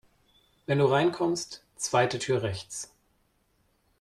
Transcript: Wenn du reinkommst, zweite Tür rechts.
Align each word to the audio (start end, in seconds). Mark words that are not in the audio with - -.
Wenn 0.65 0.79
du 0.79 0.85
reinkommst, 0.85 1.63
zweite 1.75 2.17
Tür 2.17 2.41
rechts. 2.41 2.91